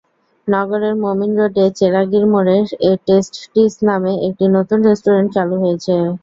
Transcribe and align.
নগরের 0.47 0.95
মোমিন 1.03 1.31
রোডে 1.39 1.65
চেরাগীর 1.77 2.25
মোড়ে 2.33 2.57
টেস্টটিজ 3.05 3.73
নামে 3.87 4.13
একটি 4.27 4.45
নতুন 4.55 4.79
রেস্টুরেন্ট 4.87 5.29
চালু 5.35 5.55
হয়েছে। 5.63 5.93